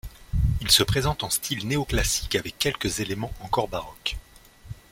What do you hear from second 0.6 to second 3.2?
Il se présente en style néoclassique avec quelques